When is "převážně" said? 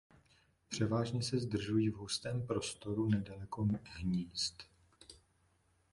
0.69-1.23